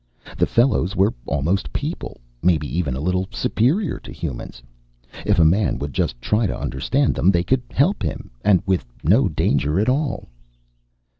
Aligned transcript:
The 0.35 0.47
fellows 0.47 0.95
were 0.95 1.13
almost 1.27 1.71
people 1.73 2.21
maybe 2.41 2.65
even 2.75 2.95
a 2.95 2.99
little 2.99 3.27
superior 3.29 3.99
to 3.99 4.11
humans. 4.11 4.63
If 5.27 5.37
a 5.37 5.45
man 5.45 5.77
would 5.77 5.93
just 5.93 6.19
try 6.19 6.47
to 6.47 6.59
understand 6.59 7.13
them, 7.13 7.29
they 7.29 7.43
could 7.43 7.61
help 7.69 8.01
him, 8.01 8.31
and 8.43 8.63
with 8.65 8.83
no 9.03 9.29
danger 9.29 9.79
at 9.79 9.89
all. 9.89 10.27